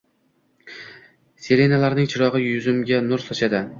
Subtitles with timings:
[1.47, 3.63] Sirenalarning chirogʻi yuzimga nur sochadi.